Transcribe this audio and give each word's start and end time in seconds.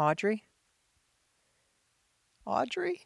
Audrey? 0.00 0.44
Audrey? 2.46 3.02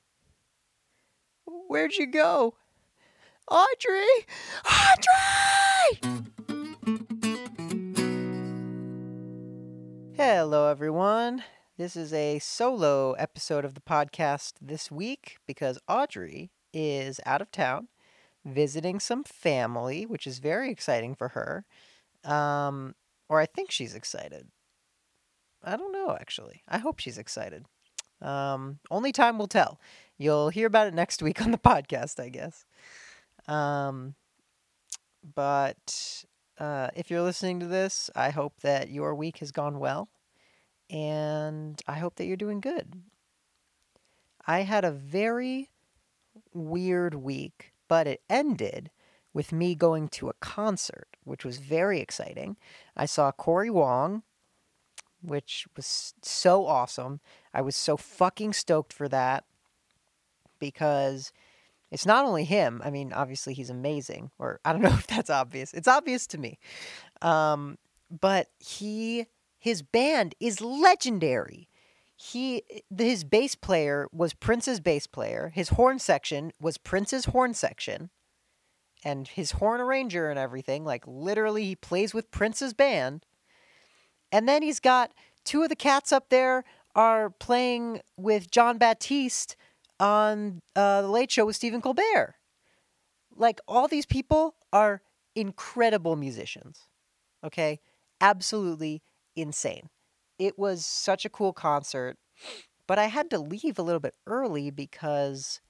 Where'd 1.45 1.95
you 1.95 2.07
go? 2.07 2.55
Audrey! 3.51 4.07
Audrey! 4.65 6.23
Hello, 10.17 10.69
everyone. 10.69 11.43
This 11.77 11.97
is 11.97 12.13
a 12.13 12.39
solo 12.39 13.15
episode 13.15 13.65
of 13.65 13.75
the 13.75 13.81
podcast 13.81 14.53
this 14.63 14.89
week 14.89 15.39
because 15.49 15.81
Audrey 15.89 16.53
is 16.73 17.19
out 17.27 17.43
of 17.43 17.51
town 17.51 17.89
visiting 18.45 19.01
some 19.01 19.25
family, 19.25 20.07
which 20.07 20.29
is 20.29 20.39
very 20.39 20.71
exciting 20.71 21.17
for 21.17 21.31
her. 21.31 21.65
Um, 22.23 22.95
or 23.29 23.41
I 23.41 23.47
think 23.47 23.73
she's 23.73 23.97
excited. 23.97 24.47
I 25.65 25.77
don't 25.77 25.93
know, 25.93 26.17
actually. 26.19 26.63
I 26.69 26.79
hope 26.79 26.99
she's 26.99 27.19
excited. 27.19 27.67
Um, 28.21 28.79
only 28.91 29.13
time 29.13 29.39
will 29.39 29.49
tell. 29.49 29.81
You'll 30.17 30.51
hear 30.51 30.67
about 30.67 30.87
it 30.87 30.95
next 30.95 31.23
week 31.23 31.43
on 31.45 31.51
the 31.51 31.59
podcast, 31.59 32.21
I 32.21 32.29
guess. 32.29 32.65
Um, 33.49 34.15
but 35.35 36.25
uh, 36.59 36.89
if 36.95 37.11
you're 37.11 37.23
listening 37.23 37.61
to 37.61 37.67
this, 37.67 38.11
I 38.15 38.31
hope 38.31 38.61
that 38.61 38.91
your 38.91 39.15
week 39.15 39.39
has 39.39 39.53
gone 39.53 39.79
well. 39.79 40.09
And 40.91 41.81
I 41.87 41.95
hope 41.95 42.17
that 42.17 42.27
you're 42.27 42.37
doing 42.37 42.61
good. 42.61 43.03
I 44.47 44.61
had 44.61 44.85
a 44.85 44.91
very 44.91 45.71
weird 46.53 47.15
week, 47.15 47.73
but 47.89 48.07
it 48.07 48.23
ended 48.29 48.91
with 49.33 49.51
me 49.53 49.75
going 49.75 50.09
to 50.09 50.29
a 50.29 50.35
concert, 50.35 51.09
which 51.25 51.45
was 51.45 51.59
very 51.59 52.01
exciting. 52.01 52.57
I 52.97 53.07
saw 53.07 53.33
Corey 53.33 53.71
Wong, 53.71 54.23
which 55.25 55.67
was 55.77 56.15
so 56.23 56.67
awesome. 56.67 57.21
I 57.53 57.63
was 57.63 57.77
so 57.77 57.97
fucking 57.97 58.53
stoked 58.53 58.93
for 58.93 59.09
that 59.09 59.45
because 60.59 61.33
it's 61.91 62.07
not 62.07 62.25
only 62.25 62.45
him. 62.45 62.83
I 62.85 62.91
mean, 62.91 63.13
obviously 63.13 63.55
he's 63.55 63.71
amazing, 63.71 64.31
or 64.39 64.61
I 64.65 64.73
don't 64.73 64.83
know 64.83 64.89
if 64.89 65.07
that's 65.07 65.31
obvious. 65.31 65.73
It's 65.73 65.89
obvious 65.89 66.27
to 66.29 66.39
me. 66.39 66.59
Um, 67.23 67.79
but 68.11 68.49
he 68.59 69.27
his 69.59 69.83
band 69.83 70.35
is 70.41 70.61
legendary. 70.61 71.69
He 72.17 72.63
his 72.97 73.25
bass 73.25 73.55
player 73.55 74.09
was 74.13 74.35
Prince's 74.35 74.81
bass 74.81 75.07
player. 75.07 75.53
His 75.55 75.71
horn 75.71 75.99
section 75.99 76.53
was 76.61 76.79
Prince's 76.79 77.27
horn 77.27 77.55
section. 77.55 78.11
And 79.07 79.29
his 79.29 79.53
horn 79.53 79.81
arranger 79.81 80.31
and 80.31 80.39
everything, 80.39 80.85
like 80.85 81.05
literally 81.07 81.65
he 81.65 81.77
plays 81.77 82.15
with 82.15 82.31
Prince's 82.31 82.73
band. 82.73 83.27
And 84.35 84.49
then 84.49 84.63
he's 84.63 84.81
got 84.81 85.13
two 85.45 85.63
of 85.63 85.69
the 85.69 85.77
cats 85.77 86.11
up 86.11 86.29
there 86.29 86.65
are 86.97 87.31
playing 87.31 88.01
with 88.17 88.51
Jon 88.51 88.79
Batiste 88.79 89.55
on 90.01 90.61
uh, 90.75 91.03
the 91.03 91.09
Late 91.09 91.31
Show 91.31 91.47
with 91.47 91.55
Stephen 91.55 91.81
Colbert. 91.81 92.35
Like 93.37 93.61
all 93.69 93.87
these 93.87 94.07
people 94.07 94.57
are 94.73 95.03
incredible 95.37 96.17
musicians. 96.17 96.89
Okay, 97.45 97.79
absolutely 98.21 99.05
insane. 99.37 99.89
It 100.37 100.59
was 100.59 100.85
such 100.85 101.25
a 101.25 101.31
cool 101.31 101.53
concert, 101.53 102.17
but 102.89 102.99
I 102.99 103.07
had 103.07 103.31
to 103.31 103.39
leave 103.39 103.79
a 103.79 103.83
little 103.83 104.01
bit 104.01 104.17
early 104.27 104.69
because 104.73 105.61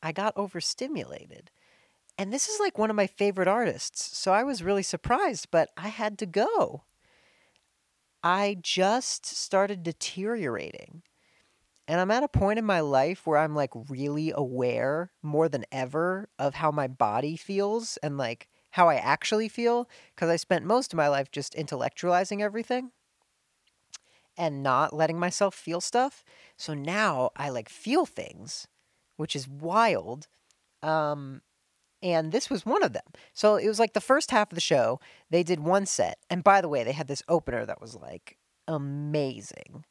I 0.00 0.12
got 0.12 0.34
overstimulated. 0.36 1.50
And 2.16 2.32
this 2.32 2.48
is 2.48 2.60
like 2.60 2.78
one 2.78 2.90
of 2.90 2.96
my 2.96 3.08
favorite 3.08 3.48
artists, 3.48 4.16
so 4.16 4.32
I 4.32 4.44
was 4.44 4.62
really 4.62 4.84
surprised, 4.84 5.48
but 5.50 5.70
I 5.76 5.88
had 5.88 6.16
to 6.18 6.26
go. 6.26 6.84
I 8.26 8.56
just 8.60 9.24
started 9.24 9.84
deteriorating. 9.84 11.04
And 11.86 12.00
I'm 12.00 12.10
at 12.10 12.24
a 12.24 12.28
point 12.28 12.58
in 12.58 12.64
my 12.64 12.80
life 12.80 13.24
where 13.24 13.38
I'm 13.38 13.54
like 13.54 13.70
really 13.88 14.32
aware 14.34 15.12
more 15.22 15.48
than 15.48 15.64
ever 15.70 16.28
of 16.36 16.56
how 16.56 16.72
my 16.72 16.88
body 16.88 17.36
feels 17.36 17.98
and 17.98 18.18
like 18.18 18.48
how 18.70 18.88
I 18.88 18.96
actually 18.96 19.48
feel 19.48 19.88
because 20.12 20.28
I 20.28 20.34
spent 20.34 20.64
most 20.64 20.92
of 20.92 20.96
my 20.96 21.06
life 21.06 21.30
just 21.30 21.54
intellectualizing 21.54 22.40
everything 22.40 22.90
and 24.36 24.60
not 24.60 24.92
letting 24.92 25.20
myself 25.20 25.54
feel 25.54 25.80
stuff. 25.80 26.24
So 26.56 26.74
now 26.74 27.30
I 27.36 27.50
like 27.50 27.68
feel 27.68 28.06
things, 28.06 28.66
which 29.16 29.36
is 29.36 29.46
wild. 29.46 30.26
Um, 30.82 31.42
and 32.02 32.32
this 32.32 32.50
was 32.50 32.66
one 32.66 32.82
of 32.82 32.92
them. 32.92 33.04
So 33.32 33.56
it 33.56 33.66
was 33.66 33.78
like 33.78 33.92
the 33.92 34.00
first 34.00 34.30
half 34.30 34.50
of 34.50 34.54
the 34.54 34.60
show, 34.60 35.00
they 35.30 35.42
did 35.42 35.60
one 35.60 35.86
set. 35.86 36.18
And 36.28 36.44
by 36.44 36.60
the 36.60 36.68
way, 36.68 36.84
they 36.84 36.92
had 36.92 37.08
this 37.08 37.22
opener 37.28 37.64
that 37.66 37.80
was 37.80 37.94
like 37.94 38.38
amazing. 38.68 39.84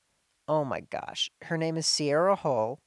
Oh 0.47 0.63
my 0.63 0.81
gosh. 0.81 1.31
Her 1.43 1.57
name 1.57 1.77
is 1.77 1.87
Sierra 1.87 2.35
Hull. 2.35 2.79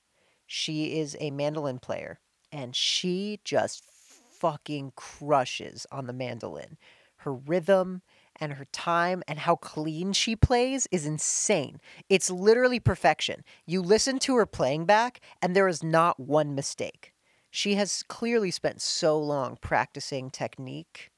She 0.46 0.98
is 0.98 1.16
a 1.20 1.30
mandolin 1.30 1.78
player 1.78 2.20
and 2.52 2.74
she 2.74 3.40
just 3.44 3.84
fucking 3.84 4.92
crushes 4.96 5.86
on 5.90 6.06
the 6.06 6.12
mandolin. 6.12 6.78
Her 7.18 7.34
rhythm 7.34 8.02
and 8.40 8.52
her 8.52 8.66
time 8.66 9.24
and 9.26 9.40
how 9.40 9.56
clean 9.56 10.12
she 10.12 10.36
plays 10.36 10.86
is 10.92 11.04
insane. 11.04 11.80
It's 12.08 12.30
literally 12.30 12.78
perfection. 12.78 13.42
You 13.66 13.82
listen 13.82 14.20
to 14.20 14.36
her 14.36 14.46
playing 14.46 14.86
back 14.86 15.20
and 15.42 15.56
there 15.56 15.68
is 15.68 15.82
not 15.82 16.20
one 16.20 16.54
mistake. 16.54 17.12
She 17.50 17.74
has 17.74 18.02
clearly 18.02 18.50
spent 18.50 18.80
so 18.80 19.18
long 19.18 19.56
practicing 19.60 20.30
technique 20.30 21.10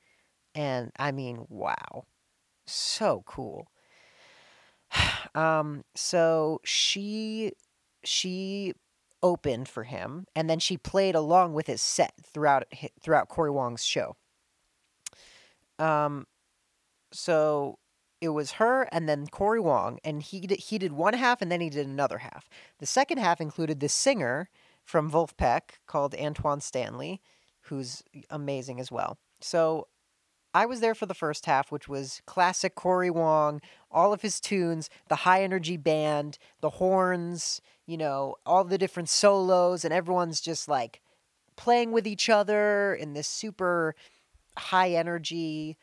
and 0.55 0.93
I 0.99 1.13
mean, 1.13 1.47
wow. 1.49 2.05
So 2.67 3.23
cool. 3.27 3.69
Um, 5.33 5.85
so 5.95 6.61
she 6.65 7.53
she 8.03 8.75
opened 9.23 9.69
for 9.69 9.85
him, 9.85 10.27
and 10.35 10.51
then 10.51 10.59
she 10.59 10.77
played 10.77 11.15
along 11.15 11.55
with 11.55 11.69
his 11.69 11.81
set 11.81 12.15
throughout 12.21 12.65
throughout 13.01 13.29
Corey 13.29 13.53
Wong's 13.53 13.85
show. 13.85 14.17
Um, 15.79 16.27
so 17.13 17.79
it 18.21 18.31
was 18.31 18.53
her 18.53 18.89
and 18.93 19.09
then 19.09 19.29
Corey 19.29 19.61
Wong, 19.61 20.01
and 20.05 20.21
he 20.21 20.41
did, 20.41 20.59
he 20.59 20.79
did 20.79 20.93
one 20.93 21.15
half 21.15 21.41
and 21.41 21.51
then 21.51 21.61
he 21.61 21.71
did 21.71 21.87
another 21.87 22.19
half. 22.19 22.49
The 22.79 22.87
second 22.87 23.19
half 23.19 23.41
included 23.41 23.79
the 23.79 23.89
singer 23.89 24.51
from 24.85 25.11
Vulfpeck 25.11 25.79
called 25.87 26.15
Antoine 26.15 26.61
Stanley, 26.61 27.21
who's 27.63 28.03
amazing 28.31 28.81
as 28.81 28.91
well. 28.91 29.19
So 29.41 29.89
I 30.53 30.67
was 30.67 30.81
there 30.81 30.95
for 30.95 31.07
the 31.07 31.15
first 31.15 31.47
half, 31.47 31.71
which 31.71 31.89
was 31.89 32.23
classic 32.27 32.75
Corey 32.75 33.11
Wong, 33.11 33.61
all 33.91 34.13
of 34.13 34.23
his 34.23 34.41
tunes, 34.41 34.91
the 35.09 35.17
high 35.17 35.43
energy 35.43 35.77
band, 35.77 36.39
the 36.61 36.71
horns, 36.71 37.61
you 37.87 37.97
know, 37.97 38.37
all 38.45 38.65
the 38.65 38.79
different 38.79 39.09
solos, 39.09 39.85
and 39.85 39.95
everyone's 39.95 40.41
just 40.41 40.69
like 40.69 41.01
playing 41.57 41.93
with 41.93 42.07
each 42.07 42.29
other 42.29 42.95
in 42.95 43.13
this 43.13 43.29
super 43.29 43.95
high 44.57 44.91
energy, 44.91 45.77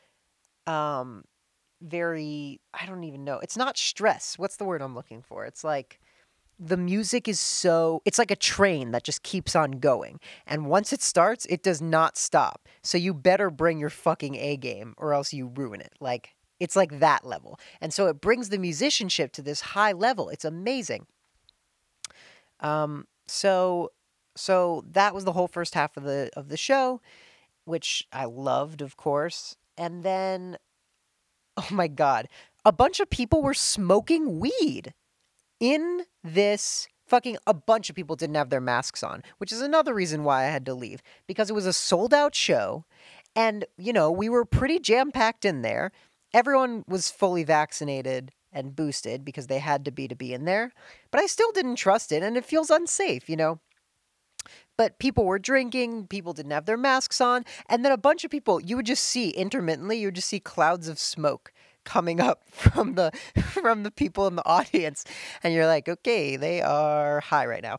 um, 0.66 1.24
very, 1.82 2.60
I 2.74 2.86
don't 2.86 3.04
even 3.04 3.24
know. 3.24 3.40
It's 3.40 3.58
not 3.58 3.78
stress. 3.78 4.38
What's 4.38 4.58
the 4.58 4.66
word 4.66 4.82
I'm 4.82 4.96
looking 4.96 5.22
for? 5.22 5.46
It's 5.46 5.64
like 5.64 6.00
the 6.60 6.78
music 6.78 7.28
is 7.28 7.40
so 7.40 8.02
it's 8.04 8.18
like 8.18 8.32
a 8.32 8.36
train 8.36 8.92
that 8.92 9.04
just 9.04 9.24
keeps 9.24 9.56
on 9.56 9.74
going. 9.74 10.20
And 10.46 10.66
once 10.66 10.92
it 10.92 11.02
starts 11.02 11.46
it 11.48 11.62
does 11.62 11.82
not 11.82 12.18
stop. 12.18 12.68
So 12.82 12.98
you 12.98 13.14
better 13.14 13.50
bring 13.50 13.80
your 13.80 13.90
fucking 13.90 14.36
a 14.36 14.58
game 14.58 14.94
or 14.98 15.14
else 15.14 15.34
you 15.34 15.52
ruin 15.56 15.82
it. 15.82 15.94
Like 16.00 16.36
it's 16.60 16.76
like 16.76 17.00
that 17.00 17.26
level. 17.26 17.60
And 17.80 17.94
so 17.94 18.08
it 18.08 18.20
brings 18.20 18.50
the 18.50 18.58
musicianship 18.58 19.32
to 19.34 19.42
this 19.44 19.62
high 19.62 19.92
level. 19.92 20.30
It's 20.30 20.46
amazing. 20.46 21.06
Um 22.60 23.06
so 23.28 23.92
so 24.36 24.84
that 24.92 25.14
was 25.14 25.26
the 25.26 25.34
whole 25.34 25.48
first 25.48 25.76
half 25.76 25.96
of 25.98 26.04
the 26.04 26.30
of 26.36 26.50
the 26.50 26.58
show 26.58 27.02
which 27.66 28.08
i 28.14 28.26
loved 28.26 28.82
of 28.82 28.98
course. 28.98 29.56
And 29.78 30.04
then 30.04 30.58
oh 31.56 31.68
my 31.70 31.88
god 31.88 32.28
a 32.66 32.72
bunch 32.72 33.00
of 33.00 33.10
people 33.10 33.44
were 33.44 33.54
smoking 33.54 34.40
weed 34.40 34.94
in 35.60 36.04
this 36.24 36.88
fucking 37.08 37.38
a 37.48 37.54
bunch 37.54 37.90
of 37.90 37.96
people 37.96 38.16
didn't 38.16 38.36
have 38.36 38.50
their 38.50 38.62
masks 38.62 39.02
on, 39.02 39.24
which 39.38 39.52
is 39.52 39.62
another 39.62 39.94
reason 39.94 40.24
why 40.24 40.44
I 40.44 40.50
had 40.50 40.66
to 40.66 40.74
leave 40.74 41.02
because 41.26 41.50
it 41.50 41.54
was 41.54 41.66
a 41.66 41.74
sold 41.74 42.14
out 42.14 42.36
show 42.36 42.86
and 43.36 43.66
you 43.78 43.94
know, 43.94 44.12
we 44.12 44.30
were 44.30 44.46
pretty 44.46 44.80
jam 44.80 45.12
packed 45.12 45.46
in 45.46 45.62
there. 45.62 45.92
Everyone 46.34 46.84
was 46.88 47.10
fully 47.10 47.44
vaccinated 47.44 48.34
and 48.52 48.76
boosted 48.76 49.24
because 49.24 49.48
they 49.48 49.60
had 49.60 49.86
to 49.86 49.92
be 49.92 50.08
to 50.08 50.16
be 50.16 50.34
in 50.34 50.46
there, 50.46 50.72
but 51.12 51.22
I 51.22 51.28
still 51.28 51.52
didn't 51.52 51.76
trust 51.76 52.12
it 52.12 52.24
and 52.24 52.36
it 52.36 52.46
feels 52.46 52.70
unsafe, 52.70 53.30
you 53.30 53.36
know. 53.36 53.60
But 54.78 55.00
people 55.00 55.26
were 55.26 55.40
drinking, 55.40 56.08
people 56.08 56.34
didn't 56.34 56.52
have 56.52 56.66
their 56.66 56.78
masks 56.78 57.20
on, 57.20 57.46
and 57.68 57.84
then 57.84 57.92
a 57.92 57.98
bunch 57.98 58.24
of 58.24 58.32
people 58.32 58.62
you 58.62 58.76
would 58.76 58.86
just 58.86 59.04
see 59.04 59.30
intermittently, 59.30 59.98
you 59.98 60.08
would 60.08 60.16
just 60.16 60.30
see 60.30 60.40
clouds 60.40 60.88
of 60.88 61.00
smoke 61.00 61.52
coming 61.88 62.20
up 62.20 62.44
from 62.52 62.96
the 62.96 63.12
from 63.64 63.84
the 63.84 63.92
people 63.92 64.28
in 64.28 64.36
the 64.36 64.46
audience 64.46 65.06
and 65.44 65.54
you're 65.54 65.68
like 65.68 65.88
okay 65.90 66.36
they 66.36 66.62
are 66.62 67.22
high 67.22 67.46
right 67.46 67.64
now 67.64 67.78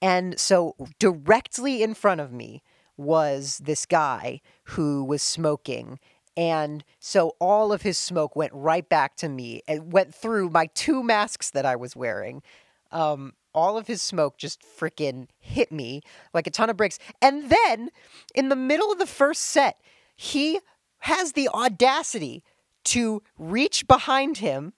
and 0.00 0.38
so 0.40 0.74
directly 0.98 1.82
in 1.82 1.94
front 1.94 2.20
of 2.20 2.32
me 2.32 2.62
was 2.96 3.60
this 3.64 3.86
guy 3.86 4.40
who 4.74 5.04
was 5.04 5.22
smoking 5.22 5.98
And 6.36 6.84
so 6.98 7.32
all 7.40 7.72
of 7.72 7.82
his 7.82 7.98
smoke 7.98 8.34
went 8.36 8.52
right 8.54 8.88
back 8.88 9.16
to 9.16 9.28
me 9.28 9.62
and 9.68 9.92
went 9.92 10.14
through 10.14 10.48
my 10.50 10.66
two 10.66 11.02
masks 11.02 11.50
that 11.50 11.66
I 11.66 11.76
was 11.76 11.94
wearing. 11.94 12.42
Um, 12.90 13.34
all 13.54 13.76
of 13.76 13.86
his 13.86 14.00
smoke 14.00 14.38
just 14.38 14.62
freaking 14.62 15.28
hit 15.38 15.70
me 15.70 16.00
like 16.32 16.46
a 16.46 16.50
ton 16.50 16.70
of 16.70 16.76
bricks. 16.76 16.98
And 17.20 17.50
then 17.50 17.90
in 18.34 18.48
the 18.48 18.56
middle 18.56 18.90
of 18.90 18.98
the 18.98 19.06
first 19.06 19.42
set, 19.42 19.78
he 20.16 20.60
has 21.00 21.32
the 21.32 21.48
audacity 21.48 22.42
to 22.84 23.22
reach 23.38 23.86
behind 23.86 24.38
him 24.38 24.72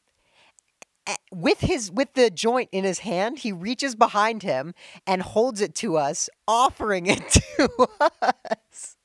with 1.30 1.60
his 1.60 1.90
with 1.90 2.14
the 2.14 2.30
joint 2.30 2.68
in 2.72 2.84
his 2.84 3.00
hand 3.00 3.38
he 3.38 3.52
reaches 3.52 3.94
behind 3.94 4.42
him 4.42 4.74
and 5.06 5.22
holds 5.22 5.60
it 5.60 5.74
to 5.74 5.96
us 5.96 6.30
offering 6.48 7.06
it 7.14 7.28
to 7.28 7.88
us. 8.20 8.96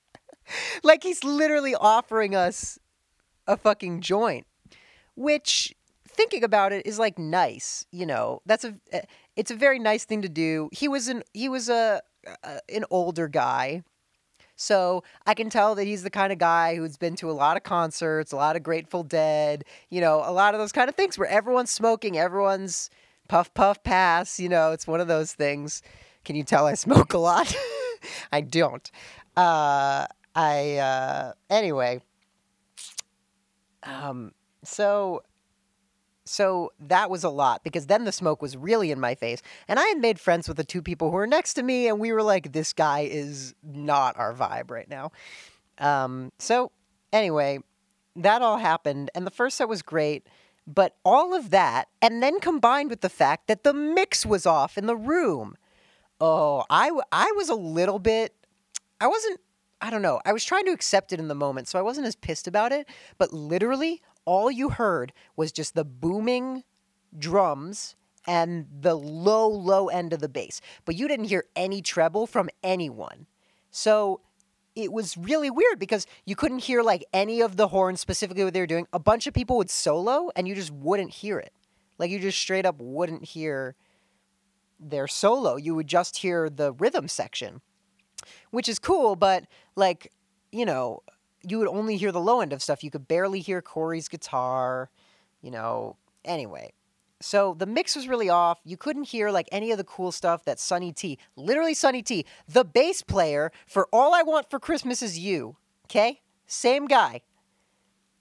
Like 0.83 1.03
he's 1.03 1.23
literally 1.23 1.75
offering 1.75 2.35
us 2.35 2.79
a 3.47 3.57
fucking 3.57 4.01
joint 4.01 4.45
which 5.15 5.73
thinking 6.07 6.43
about 6.43 6.71
it 6.71 6.85
is 6.85 6.99
like 6.99 7.19
nice 7.19 7.85
you 7.91 8.05
know? 8.05 8.41
That's 8.45 8.63
a 8.63 8.75
eh, 8.91 9.01
it's 9.35 9.51
a 9.51 9.55
very 9.55 9.79
nice 9.79 10.05
thing 10.05 10.21
to 10.21 10.29
do. 10.29 10.69
He 10.71 10.87
was 10.87 11.07
an 11.07 11.23
he 11.33 11.49
was 11.49 11.69
a, 11.69 12.01
a 12.43 12.59
an 12.73 12.85
older 12.89 13.27
guy 13.27 13.83
so 14.61 15.05
I 15.25 15.35
can 15.35 15.49
tell 15.49 15.73
that 15.75 15.87
he's 15.87 16.03
the 16.03 16.09
kind 16.09 16.33
of 16.33 16.37
guy 16.37 16.75
who's 16.75 16.97
been 16.97 17.15
to 17.17 17.31
a 17.31 17.33
lot 17.33 17.55
of 17.55 17.63
concerts, 17.63 18.33
a 18.33 18.35
lot 18.35 18.57
of 18.57 18.61
Grateful 18.61 19.03
Dead, 19.03 19.63
you 19.89 20.01
know, 20.01 20.21
a 20.25 20.33
lot 20.33 20.53
of 20.53 20.59
those 20.59 20.73
kind 20.73 20.89
of 20.89 20.95
things 20.95 21.17
where 21.17 21.29
everyone's 21.29 21.71
smoking, 21.71 22.17
everyone's 22.17 22.89
puff, 23.29 23.53
puff, 23.53 23.81
pass. 23.83 24.37
You 24.37 24.49
know, 24.49 24.73
it's 24.73 24.85
one 24.85 24.99
of 24.99 25.07
those 25.07 25.31
things. 25.31 25.81
Can 26.25 26.35
you 26.35 26.43
tell 26.43 26.67
I 26.67 26.73
smoke 26.75 27.13
a 27.13 27.17
lot? 27.17 27.55
I 28.33 28.41
don't. 28.41 28.91
Uh, 29.37 30.07
I, 30.35 30.75
uh, 30.75 31.33
anyway. 31.49 32.01
Um, 33.83 34.33
so 34.65 35.23
so 36.29 36.71
that 36.79 37.09
was 37.09 37.23
a 37.23 37.29
lot 37.29 37.63
because 37.63 37.87
then 37.87 38.05
the 38.05 38.11
smoke 38.11 38.39
was 38.39 38.55
really 38.55 38.91
in 38.91 38.99
my 38.99 39.15
face. 39.15 39.41
And 39.67 39.79
I 39.79 39.87
had 39.87 39.97
made 39.97 40.19
friends 40.19 40.47
with 40.47 40.57
the 40.57 40.63
two 40.63 40.83
people 40.83 41.09
who 41.09 41.15
were 41.15 41.25
next 41.25 41.55
to 41.55 41.63
me, 41.63 41.87
and 41.87 41.99
we 41.99 42.13
were 42.13 42.21
like, 42.21 42.51
this 42.51 42.71
guy 42.71 43.07
is 43.09 43.55
not 43.63 44.15
our 44.15 44.31
vibe 44.35 44.69
right 44.69 44.87
now. 44.87 45.11
Um, 45.79 46.31
so, 46.37 46.71
anyway, 47.11 47.59
that 48.15 48.43
all 48.43 48.57
happened, 48.57 49.09
and 49.15 49.25
the 49.25 49.31
first 49.31 49.57
set 49.57 49.67
was 49.67 49.81
great. 49.81 50.27
But 50.67 50.95
all 51.03 51.33
of 51.33 51.49
that, 51.49 51.87
and 51.99 52.21
then 52.21 52.39
combined 52.39 52.91
with 52.91 53.01
the 53.01 53.09
fact 53.09 53.47
that 53.47 53.63
the 53.63 53.73
mix 53.73 54.23
was 54.23 54.45
off 54.45 54.77
in 54.77 54.85
the 54.85 54.95
room. 54.95 55.55
Oh, 56.21 56.63
I, 56.69 56.91
I 57.11 57.33
was 57.35 57.49
a 57.49 57.55
little 57.55 57.97
bit, 57.97 58.35
I 59.01 59.07
wasn't, 59.07 59.39
I 59.81 59.89
don't 59.89 60.03
know, 60.03 60.21
I 60.25 60.33
was 60.33 60.45
trying 60.45 60.65
to 60.65 60.71
accept 60.71 61.11
it 61.11 61.19
in 61.19 61.27
the 61.27 61.33
moment, 61.33 61.67
so 61.69 61.79
I 61.79 61.81
wasn't 61.81 62.05
as 62.05 62.15
pissed 62.15 62.47
about 62.47 62.71
it. 62.71 62.87
But 63.17 63.33
literally, 63.33 64.03
all 64.29 64.51
you 64.51 64.69
heard 64.69 65.11
was 65.35 65.51
just 65.51 65.73
the 65.73 65.83
booming 65.83 66.63
drums 67.17 67.95
and 68.27 68.67
the 68.81 68.93
low, 68.93 69.47
low 69.47 69.87
end 69.87 70.13
of 70.13 70.19
the 70.19 70.29
bass. 70.29 70.61
But 70.85 70.93
you 70.93 71.07
didn't 71.07 71.25
hear 71.25 71.45
any 71.55 71.81
treble 71.81 72.27
from 72.27 72.47
anyone. 72.61 73.25
So 73.71 74.21
it 74.75 74.93
was 74.93 75.17
really 75.17 75.49
weird 75.49 75.79
because 75.79 76.05
you 76.25 76.35
couldn't 76.35 76.59
hear 76.59 76.83
like 76.83 77.03
any 77.11 77.41
of 77.41 77.57
the 77.57 77.69
horns 77.69 78.01
specifically 78.01 78.43
what 78.43 78.53
they 78.53 78.59
were 78.59 78.67
doing. 78.67 78.85
A 78.93 78.99
bunch 78.99 79.25
of 79.25 79.33
people 79.33 79.57
would 79.57 79.71
solo 79.71 80.29
and 80.35 80.47
you 80.47 80.53
just 80.53 80.69
wouldn't 80.69 81.09
hear 81.09 81.39
it. 81.39 81.51
Like 81.97 82.11
you 82.11 82.19
just 82.19 82.39
straight 82.39 82.67
up 82.67 82.79
wouldn't 82.79 83.25
hear 83.25 83.75
their 84.79 85.07
solo. 85.07 85.55
You 85.55 85.73
would 85.73 85.87
just 85.87 86.17
hear 86.17 86.51
the 86.51 86.73
rhythm 86.73 87.07
section, 87.07 87.61
which 88.51 88.69
is 88.69 88.77
cool, 88.77 89.15
but 89.15 89.45
like, 89.75 90.11
you 90.51 90.67
know, 90.67 91.01
you 91.43 91.59
would 91.59 91.67
only 91.67 91.97
hear 91.97 92.11
the 92.11 92.19
low 92.19 92.41
end 92.41 92.53
of 92.53 92.61
stuff. 92.61 92.83
You 92.83 92.91
could 92.91 93.07
barely 93.07 93.39
hear 93.39 93.61
Corey's 93.61 94.07
guitar, 94.07 94.89
you 95.41 95.51
know. 95.51 95.95
Anyway, 96.25 96.73
so 97.21 97.53
the 97.57 97.65
mix 97.65 97.95
was 97.95 98.07
really 98.07 98.29
off. 98.29 98.59
You 98.63 98.77
couldn't 98.77 99.05
hear 99.05 99.29
like 99.31 99.49
any 99.51 99.71
of 99.71 99.77
the 99.77 99.83
cool 99.83 100.11
stuff 100.11 100.45
that 100.45 100.59
Sonny 100.59 100.91
T, 100.91 101.17
literally 101.35 101.73
Sonny 101.73 102.01
T, 102.01 102.25
the 102.47 102.65
bass 102.65 103.01
player 103.01 103.51
for 103.67 103.87
All 103.91 104.13
I 104.13 104.21
Want 104.21 104.49
for 104.49 104.59
Christmas 104.59 105.01
Is 105.01 105.19
You, 105.19 105.57
okay? 105.85 106.21
Same 106.45 106.85
guy. 106.85 107.21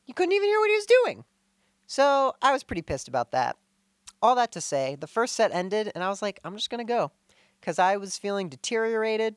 You 0.06 0.14
couldn't 0.14 0.32
even 0.32 0.48
hear 0.48 0.58
what 0.58 0.70
he 0.70 0.76
was 0.76 0.86
doing. 0.86 1.24
So 1.86 2.34
I 2.42 2.52
was 2.52 2.64
pretty 2.64 2.82
pissed 2.82 3.08
about 3.08 3.30
that. 3.32 3.56
All 4.20 4.34
that 4.34 4.52
to 4.52 4.60
say, 4.60 4.96
the 4.98 5.06
first 5.06 5.36
set 5.36 5.52
ended 5.52 5.92
and 5.94 6.02
I 6.02 6.08
was 6.08 6.22
like, 6.22 6.40
I'm 6.44 6.56
just 6.56 6.70
going 6.70 6.84
to 6.84 6.92
go 6.92 7.12
because 7.60 7.78
I 7.78 7.96
was 7.96 8.18
feeling 8.18 8.48
deteriorated. 8.48 9.36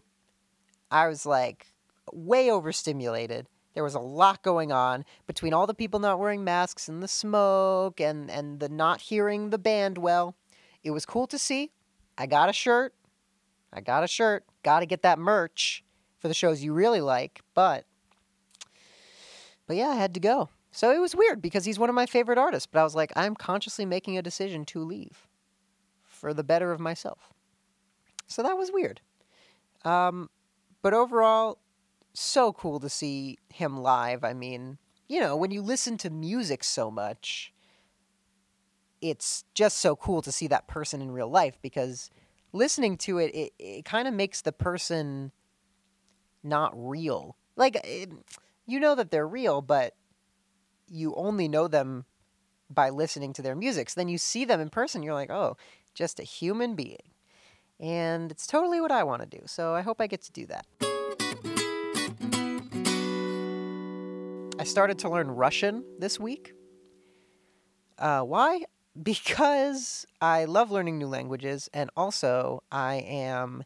I 0.90 1.08
was 1.08 1.26
like 1.26 1.68
way 2.12 2.50
overstimulated. 2.50 3.48
There 3.74 3.84
was 3.84 3.96
a 3.96 4.00
lot 4.00 4.44
going 4.44 4.72
on 4.72 5.06
between 5.28 5.54
all 5.54 5.66
the 5.66 5.74
people 5.74 6.00
not 6.00 6.20
wearing 6.20 6.44
masks 6.44 6.90
and 6.90 7.02
the 7.02 7.08
smoke 7.08 8.02
and, 8.02 8.30
and 8.30 8.60
the 8.60 8.70
not 8.70 9.02
hearing 9.02 9.50
the 9.50 9.58
band 9.58 9.98
well. 9.98 10.36
It 10.84 10.92
was 10.92 11.06
cool 11.06 11.28
to 11.28 11.38
see. 11.38 11.72
I 12.18 12.26
got 12.26 12.50
a 12.50 12.54
shirt. 12.54 12.94
I 13.72 13.82
got 13.82 14.04
a 14.04 14.08
shirt. 14.08 14.44
Got 14.64 14.82
to 14.82 14.86
get 14.86 15.04
that 15.04 15.20
merch 15.20 15.84
for 16.20 16.28
the 16.28 16.34
shows 16.34 16.64
you 16.64 16.74
really 16.74 17.02
like. 17.02 17.42
But, 17.54 17.86
but 19.68 19.78
yeah, 19.78 19.90
I 19.90 19.96
had 19.96 20.14
to 20.16 20.20
go. 20.20 20.50
So 20.72 20.92
it 20.92 21.00
was 21.00 21.16
weird 21.16 21.42
because 21.42 21.66
he's 21.66 21.80
one 21.80 21.90
of 21.90 21.96
my 21.96 22.06
favorite 22.06 22.38
artists. 22.38 22.68
But 22.68 22.80
I 22.80 22.84
was 22.84 22.96
like, 22.96 23.12
I'm 23.16 23.36
consciously 23.36 23.86
making 23.86 24.18
a 24.18 24.22
decision 24.22 24.66
to 24.66 24.84
leave 24.84 25.28
for 26.04 26.34
the 26.34 26.44
better 26.44 26.72
of 26.72 26.80
myself. 26.80 27.34
So 28.28 28.44
that 28.44 28.58
was 28.58 28.72
weird. 28.72 29.02
Um, 29.84 30.30
but 30.82 30.94
overall, 30.94 31.58
so 32.14 32.54
cool 32.54 32.80
to 32.80 32.90
see 32.90 33.38
him 33.54 33.78
live. 33.78 34.24
I 34.24 34.34
mean, 34.34 34.78
you 35.08 35.20
know, 35.20 35.36
when 35.36 35.52
you 35.52 35.62
listen 35.62 35.98
to 36.00 36.10
music 36.10 36.64
so 36.64 36.92
much, 36.92 37.54
it's 39.02 39.46
just 39.54 39.80
so 39.80 39.96
cool 39.96 40.22
to 40.22 40.32
see 40.32 40.48
that 40.48 40.68
person 40.68 41.02
in 41.02 41.12
real 41.12 41.30
life 41.30 41.58
because 41.62 42.10
listening 42.54 42.98
to 42.98 43.18
it, 43.18 43.34
it, 43.34 43.54
it 43.60 43.86
kind 43.86 44.08
of 44.08 44.14
makes 44.14 44.42
the 44.42 44.52
person 44.52 45.32
not 46.44 46.72
real. 46.76 47.36
Like, 47.56 47.76
it, 47.84 48.10
you 48.66 48.80
know 48.80 48.96
that 48.96 49.12
they're 49.12 49.28
real, 49.28 49.62
but 49.62 49.96
you 50.88 51.14
only 51.16 51.48
know 51.48 51.68
them 51.68 52.06
by 52.70 52.90
listening 52.90 53.34
to 53.34 53.42
their 53.42 53.56
music. 53.56 53.90
So 53.90 54.00
then 54.00 54.08
you 54.08 54.18
see 54.18 54.46
them 54.46 54.62
in 54.62 54.70
person, 54.70 55.04
you're 55.04 55.14
like, 55.14 55.30
oh, 55.30 55.58
just 55.94 56.20
a 56.20 56.24
human 56.24 56.76
being. 56.76 56.98
And 57.80 58.32
it's 58.32 58.48
totally 58.48 58.80
what 58.80 58.92
I 58.92 59.04
want 59.04 59.24
to 59.24 59.38
do. 59.40 59.44
So 59.46 59.74
I 59.74 59.82
hope 59.82 60.00
I 60.00 60.08
get 60.08 60.22
to 60.24 60.32
do 60.32 60.46
that. 60.48 60.91
I 64.62 64.64
started 64.64 65.00
to 65.00 65.10
learn 65.10 65.32
Russian 65.32 65.84
this 65.98 66.20
week. 66.20 66.54
Uh, 67.98 68.22
why? 68.22 68.66
Because 69.02 70.06
I 70.20 70.44
love 70.44 70.70
learning 70.70 71.00
new 71.00 71.08
languages, 71.08 71.70
and 71.74 71.90
also 71.96 72.62
I 72.70 72.96
am 72.96 73.64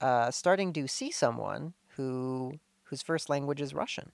uh, 0.00 0.30
starting 0.30 0.72
to 0.72 0.88
see 0.88 1.10
someone 1.10 1.74
who 1.96 2.54
whose 2.84 3.02
first 3.02 3.28
language 3.28 3.60
is 3.60 3.74
Russian, 3.74 4.10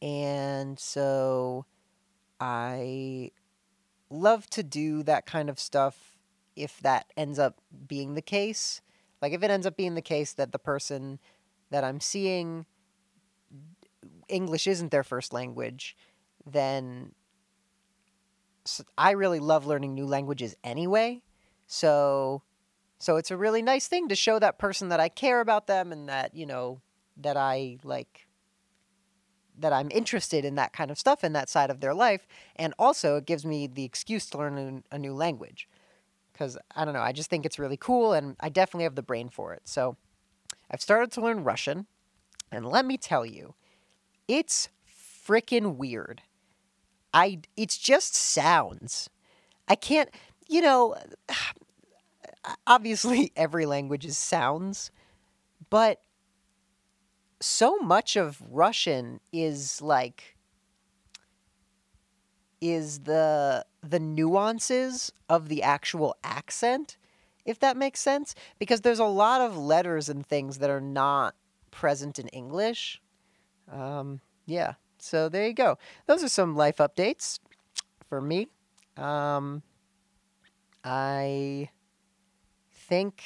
and 0.00 0.78
so 0.78 1.66
I 2.38 3.32
love 4.08 4.48
to 4.50 4.62
do 4.62 5.02
that 5.02 5.26
kind 5.26 5.50
of 5.50 5.58
stuff 5.58 6.16
if 6.54 6.78
that 6.82 7.06
ends 7.16 7.40
up 7.40 7.60
being 7.88 8.14
the 8.14 8.22
case. 8.22 8.80
Like 9.20 9.32
if 9.32 9.42
it 9.42 9.50
ends 9.50 9.66
up 9.66 9.76
being 9.76 9.96
the 9.96 10.02
case 10.02 10.32
that 10.34 10.52
the 10.52 10.60
person 10.60 11.18
that 11.70 11.82
I'm 11.82 11.98
seeing 11.98 12.66
English 14.34 14.66
isn't 14.66 14.90
their 14.90 15.04
first 15.04 15.32
language, 15.32 15.96
then 16.44 17.12
I 18.98 19.12
really 19.12 19.38
love 19.38 19.66
learning 19.66 19.94
new 19.94 20.06
languages 20.06 20.56
anyway. 20.64 21.22
So 21.66 22.42
so 22.98 23.16
it's 23.16 23.30
a 23.30 23.36
really 23.36 23.62
nice 23.62 23.86
thing 23.86 24.08
to 24.08 24.14
show 24.14 24.38
that 24.38 24.58
person 24.58 24.88
that 24.88 25.00
I 25.00 25.08
care 25.08 25.40
about 25.40 25.66
them 25.66 25.92
and 25.92 26.08
that, 26.08 26.34
you 26.34 26.46
know, 26.46 26.80
that 27.18 27.36
I 27.36 27.78
like 27.84 28.26
that 29.58 29.72
I'm 29.72 29.90
interested 29.92 30.44
in 30.44 30.56
that 30.56 30.72
kind 30.72 30.90
of 30.90 30.98
stuff 30.98 31.22
in 31.22 31.32
that 31.34 31.48
side 31.48 31.70
of 31.70 31.80
their 31.80 31.94
life 31.94 32.26
and 32.56 32.74
also 32.76 33.16
it 33.16 33.26
gives 33.26 33.46
me 33.46 33.68
the 33.68 33.84
excuse 33.84 34.26
to 34.30 34.38
learn 34.38 34.82
a, 34.90 34.98
new 34.98 35.14
language 35.14 35.68
cuz 36.36 36.58
I 36.74 36.84
don't 36.84 36.94
know, 36.94 37.00
I 37.00 37.12
just 37.12 37.30
think 37.30 37.46
it's 37.46 37.58
really 37.58 37.76
cool 37.76 38.14
and 38.14 38.36
I 38.40 38.48
definitely 38.48 38.84
have 38.84 38.96
the 38.96 39.02
brain 39.02 39.28
for 39.28 39.54
it. 39.54 39.62
So 39.68 39.96
I've 40.70 40.82
started 40.82 41.12
to 41.12 41.20
learn 41.20 41.44
Russian 41.44 41.86
and 42.50 42.66
let 42.66 42.84
me 42.84 42.96
tell 42.96 43.24
you, 43.24 43.54
it's 44.28 44.68
freaking 45.26 45.76
weird. 45.76 46.22
I 47.12 47.40
it's 47.56 47.78
just 47.78 48.14
sounds. 48.14 49.08
I 49.68 49.76
can't, 49.76 50.10
you 50.48 50.60
know, 50.60 50.96
obviously 52.66 53.32
every 53.36 53.66
language 53.66 54.04
is 54.04 54.18
sounds, 54.18 54.90
but 55.70 56.00
so 57.40 57.78
much 57.78 58.16
of 58.16 58.42
Russian 58.50 59.20
is 59.32 59.82
like 59.82 60.36
is 62.60 63.00
the 63.00 63.64
the 63.82 64.00
nuances 64.00 65.12
of 65.28 65.48
the 65.48 65.62
actual 65.62 66.16
accent, 66.24 66.96
if 67.44 67.58
that 67.60 67.76
makes 67.76 68.00
sense, 68.00 68.34
because 68.58 68.80
there's 68.80 68.98
a 68.98 69.04
lot 69.04 69.40
of 69.42 69.56
letters 69.56 70.08
and 70.08 70.24
things 70.24 70.58
that 70.58 70.70
are 70.70 70.80
not 70.80 71.34
present 71.70 72.18
in 72.18 72.28
English. 72.28 73.00
Um, 73.70 74.20
yeah. 74.46 74.74
So 74.98 75.28
there 75.28 75.46
you 75.46 75.54
go. 75.54 75.78
Those 76.06 76.24
are 76.24 76.28
some 76.28 76.56
life 76.56 76.78
updates 76.78 77.38
for 78.08 78.20
me. 78.20 78.48
Um, 78.96 79.62
I 80.82 81.70
think 82.70 83.22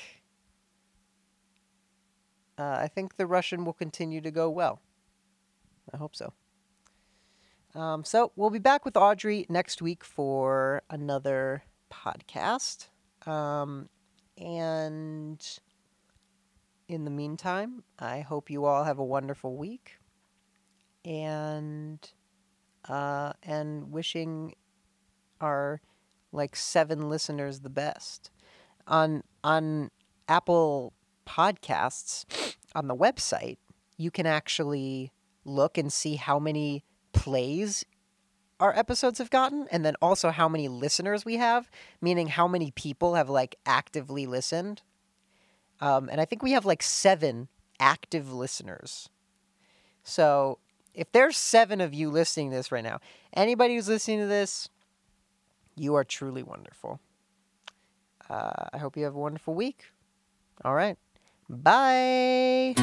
uh, 2.59 2.79
I 2.81 2.89
think 2.89 3.17
the 3.17 3.27
Russian 3.27 3.65
will 3.65 3.73
continue 3.73 4.21
to 4.21 4.31
go 4.31 4.51
well. 4.51 4.81
I 5.93 5.97
hope 5.97 6.17
so. 6.17 6.33
Um, 7.75 8.05
so 8.05 8.33
we'll 8.35 8.51
be 8.51 8.59
back 8.59 8.85
with 8.85 8.97
Audrey 8.97 9.47
next 9.49 9.81
week 9.81 10.03
for 10.03 10.83
another 10.91 11.63
podcast. 11.93 12.89
Um, 13.27 13.89
and 14.37 15.45
in 16.89 17.05
the 17.05 17.11
meantime, 17.11 17.85
I 17.99 18.21
hope 18.21 18.51
you 18.51 18.65
all 18.65 18.85
have 18.85 18.99
a 18.99 19.05
wonderful 19.05 19.57
week. 19.57 19.98
And 21.09 21.99
uh, 22.89 23.33
and 23.43 23.91
wishing 23.91 24.55
our 25.41 25.81
like 26.33 26.55
seven 26.55 27.09
listeners 27.09 27.61
the 27.61 27.71
best 27.71 28.31
on 28.87 29.23
on 29.43 29.91
Apple 30.29 30.93
Podcasts 31.27 32.55
on 32.75 32.89
the 32.89 32.95
website. 32.95 33.57
You 33.97 34.11
can 34.11 34.27
actually 34.27 35.13
look 35.45 35.79
and 35.79 35.93
see 35.93 36.17
how 36.17 36.39
many 36.39 36.85
plays 37.13 37.85
our 38.61 38.77
episodes 38.77 39.19
have 39.19 39.31
gotten 39.31 39.67
and 39.71 39.85
then 39.85 39.95
also 40.03 40.31
how 40.31 40.49
many 40.49 40.69
listeners 40.69 41.25
we 41.25 41.37
have 41.37 41.71
meaning 42.01 42.29
how 42.29 42.47
many 42.49 42.71
people 42.73 43.15
have 43.15 43.31
like 43.31 43.57
actively 43.65 44.27
listened 44.27 44.83
um, 45.81 46.09
and 46.11 46.21
i 46.21 46.25
think 46.25 46.43
we 46.43 46.53
have 46.53 46.67
like 46.67 46.83
seven 46.83 47.49
active 47.81 48.33
listeners 48.33 49.09
so 50.03 50.59
if 50.99 51.11
there's 51.13 51.37
seven 51.37 51.81
of 51.81 51.95
you 51.95 52.11
listening 52.11 52.51
to 52.51 52.57
this 52.57 52.73
right 52.73 52.85
now 52.85 52.99
anybody 53.33 53.75
who's 53.77 53.89
listening 53.89 54.19
to 54.19 54.27
this 54.27 54.69
you 55.77 55.95
are 55.95 56.05
truly 56.05 56.43
wonderful. 56.43 57.01
Uh, 58.29 58.67
i 58.73 58.79
hope 58.79 58.97
you 58.97 59.05
have 59.05 59.15
a 59.15 59.19
wonderful 59.19 59.55
week. 59.55 59.85
All 60.65 60.75
right. 60.75 60.99
Bye 61.49 62.75